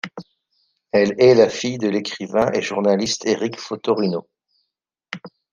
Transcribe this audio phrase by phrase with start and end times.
[0.93, 4.27] Elle est la fille de l'écrivain et journaliste Éric Fottorino.